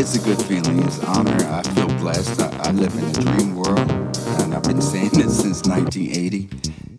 It's 0.00 0.14
a 0.14 0.18
good 0.18 0.40
feeling. 0.44 0.82
It's 0.82 0.98
honor. 1.00 1.36
I 1.50 1.62
feel 1.74 1.86
blessed. 1.98 2.40
I, 2.40 2.68
I 2.68 2.70
live 2.70 2.94
in 2.94 3.04
a 3.04 3.12
dream 3.12 3.54
world, 3.54 3.78
and 3.78 4.54
I've 4.54 4.62
been 4.62 4.80
saying 4.80 5.10
this 5.10 5.42
since 5.42 5.68
1980. 5.68 6.89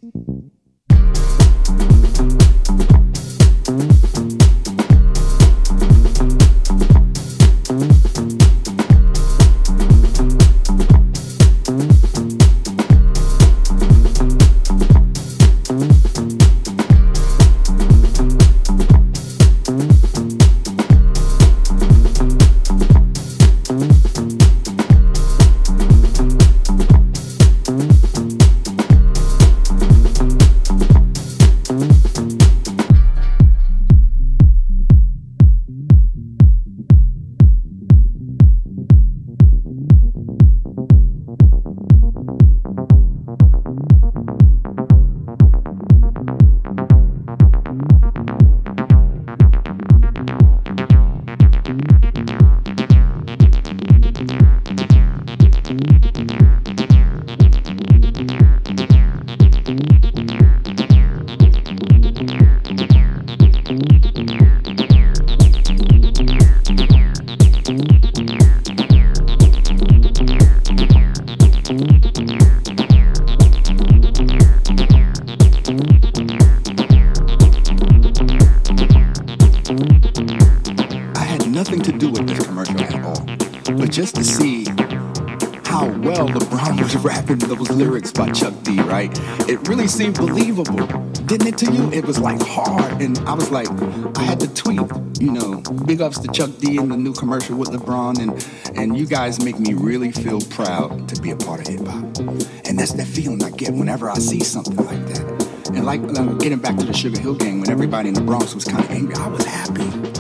Seemed 89.92 90.18
believable, 90.18 90.88
didn't 91.28 91.48
it 91.48 91.58
to 91.60 91.72
you? 91.72 91.92
It 91.92 92.06
was 92.06 92.18
like 92.18 92.42
hard, 92.42 93.02
and 93.02 93.20
I 93.20 93.34
was 93.34 93.52
like, 93.52 93.70
I 94.18 94.24
had 94.24 94.40
to 94.40 94.52
tweet, 94.54 94.80
you 95.20 95.32
know, 95.32 95.62
big 95.86 96.02
ups 96.02 96.18
to 96.20 96.28
Chuck 96.32 96.50
D 96.60 96.78
in 96.78 96.90
the 96.90 96.98
new 96.98 97.14
commercial 97.14 97.58
with 97.58 97.70
LeBron, 97.70 98.20
and 98.20 98.78
and 98.78 98.98
you 98.98 99.06
guys 99.06 99.44
make 99.44 99.60
me 99.60 99.74
really 99.74 100.12
feel 100.12 100.40
proud 100.42 101.08
to 101.10 101.22
be 101.22 101.32
a 101.32 101.36
part 101.36 101.60
of 101.60 101.68
hip 101.68 101.86
hop, 101.86 102.18
and 102.66 102.80
that's 102.80 102.94
the 102.94 103.06
feeling 103.06 103.44
I 103.44 103.52
get 103.52 103.74
whenever 103.74 104.10
I 104.10 104.16
see 104.16 104.40
something 104.40 104.78
like 104.78 105.06
that. 105.08 105.70
And 105.76 105.86
like 105.86 106.02
um, 106.18 106.38
getting 106.38 106.60
back 106.60 106.78
to 106.78 106.86
the 106.86 106.94
Sugar 106.94 107.20
Hill 107.20 107.36
Gang, 107.36 107.60
when 107.60 107.70
everybody 107.70 108.10
in 108.10 108.16
the 108.16 108.22
Bronx 108.22 108.56
was 108.56 108.66
kind 108.66 108.84
of 108.84 108.90
angry, 108.90 109.16
I 109.16 109.28
was 109.28 109.46
happy. 109.46 110.11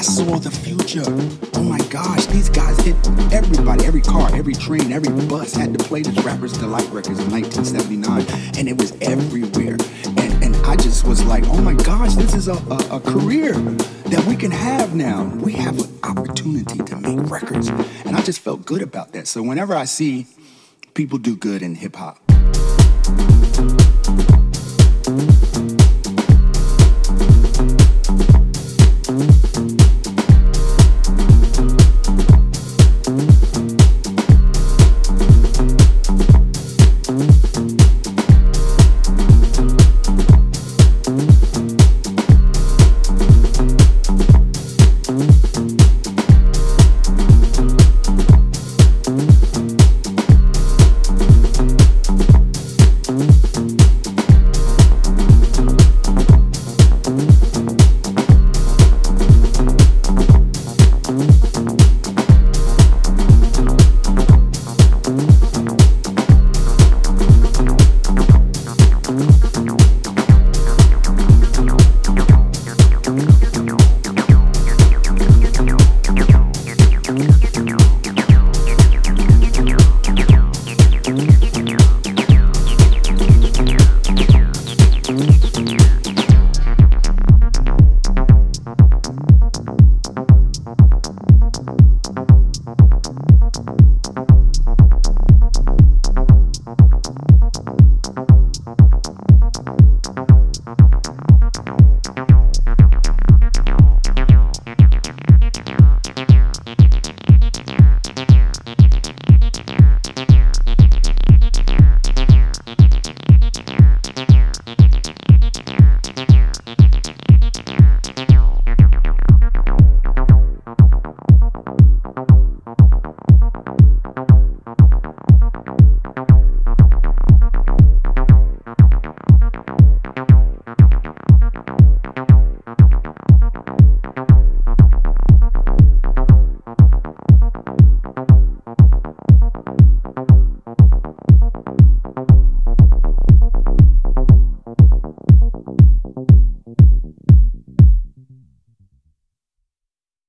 I 0.00 0.02
saw 0.02 0.38
the 0.38 0.50
future. 0.50 1.04
Oh 1.60 1.62
my 1.62 1.76
gosh, 1.90 2.24
these 2.24 2.48
guys 2.48 2.78
hit 2.78 2.96
everybody, 3.34 3.84
every 3.84 4.00
car, 4.00 4.34
every 4.34 4.54
train, 4.54 4.92
every 4.92 5.12
bus 5.26 5.54
had 5.54 5.76
to 5.76 5.84
play 5.84 6.00
this 6.00 6.24
Rappers 6.24 6.54
Delight 6.56 6.88
records 6.88 7.20
in 7.20 7.30
1979, 7.30 8.24
and 8.56 8.66
it 8.66 8.78
was 8.78 8.96
everywhere. 9.02 9.76
And, 10.16 10.42
and 10.42 10.56
I 10.64 10.76
just 10.76 11.06
was 11.06 11.22
like, 11.26 11.44
oh 11.48 11.60
my 11.60 11.74
gosh, 11.74 12.14
this 12.14 12.32
is 12.32 12.48
a, 12.48 12.54
a, 12.54 12.96
a 12.96 13.00
career 13.00 13.52
that 13.52 14.24
we 14.26 14.36
can 14.36 14.50
have 14.50 14.94
now. 14.94 15.24
We 15.36 15.52
have 15.52 15.78
an 15.78 15.98
opportunity 16.02 16.78
to 16.78 16.96
make 16.96 17.30
records. 17.30 17.68
And 17.68 18.16
I 18.16 18.22
just 18.22 18.40
felt 18.40 18.64
good 18.64 18.80
about 18.80 19.12
that. 19.12 19.28
So 19.28 19.42
whenever 19.42 19.76
I 19.76 19.84
see 19.84 20.26
people 20.94 21.18
do 21.18 21.36
good 21.36 21.60
in 21.60 21.74
hip 21.74 21.96
hop, 21.96 22.22